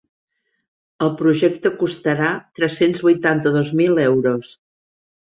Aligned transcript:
El 1.07 1.11
projecte 1.19 1.73
costarà 1.83 2.33
tres-cents 2.61 3.07
vuitanta-dos 3.09 3.73
mil 3.85 4.07
euros. 4.11 4.55